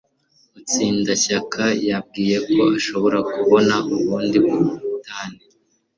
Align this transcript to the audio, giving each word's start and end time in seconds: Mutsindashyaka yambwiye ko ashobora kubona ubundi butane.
Mutsindashyaka 0.51 1.63
yambwiye 1.87 2.35
ko 2.51 2.61
ashobora 2.77 3.17
kubona 3.33 3.75
ubundi 4.01 4.37
butane. 4.43 5.41